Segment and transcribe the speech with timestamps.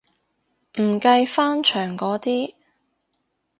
[0.79, 2.55] 唔計翻牆嗰啲